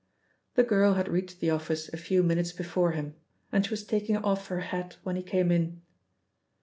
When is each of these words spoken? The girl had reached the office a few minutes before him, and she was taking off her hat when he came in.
The 0.55 0.63
girl 0.63 0.95
had 0.95 1.07
reached 1.09 1.41
the 1.41 1.51
office 1.51 1.87
a 1.89 1.95
few 1.95 2.23
minutes 2.23 2.51
before 2.51 2.93
him, 2.93 3.13
and 3.51 3.63
she 3.63 3.69
was 3.69 3.83
taking 3.83 4.17
off 4.17 4.47
her 4.47 4.61
hat 4.61 4.97
when 5.03 5.15
he 5.15 5.21
came 5.21 5.51
in. 5.51 5.83